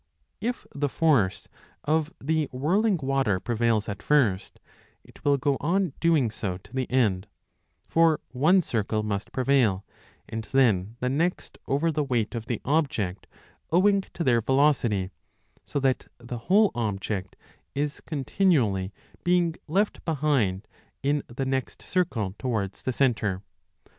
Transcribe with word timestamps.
If 0.39 0.65
the 0.73 0.89
force 0.89 1.47
of 1.83 2.11
the 2.19 2.49
whirling 2.51 2.97
water 3.03 3.39
prevails 3.39 3.87
at 3.87 4.01
first, 4.01 4.59
it 5.03 5.23
will 5.23 5.37
go 5.37 5.57
on 5.59 5.93
doing 5.99 6.31
so 6.31 6.57
to 6.57 6.73
the 6.73 6.89
end; 6.89 7.27
for 7.85 8.19
one 8.31 8.63
circle 8.63 9.03
must 9.03 9.31
prevail 9.31 9.85
and 10.27 10.43
then 10.45 10.95
the 11.01 11.09
next 11.09 11.59
over 11.67 11.91
the 11.91 12.03
weight 12.03 12.33
of 12.33 12.47
the 12.47 12.59
object 12.65 13.27
owing 13.71 14.01
to 14.15 14.23
their 14.23 14.41
velocity, 14.41 15.11
so 15.65 15.79
that 15.79 16.07
the 16.17 16.39
whole 16.49 16.71
object 16.73 17.35
is 17.75 18.01
continually 18.07 18.91
being 19.23 19.53
left 19.67 20.03
behind 20.03 20.67
in 21.03 21.21
the 21.27 21.45
next 21.45 21.83
circle 21.83 22.33
towards 22.39 22.81
the 22.81 22.91
centre. 22.91 23.43